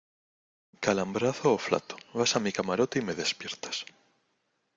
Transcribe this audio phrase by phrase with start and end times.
[0.83, 1.95] calambrazo o flato.
[2.17, 3.77] vas a mi camarote y me despiertas.